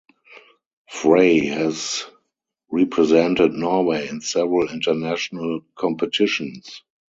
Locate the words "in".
4.07-4.19